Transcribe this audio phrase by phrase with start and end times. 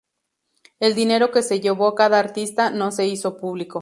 [0.79, 3.69] El dinero que se llevó cada artista no se hizo público.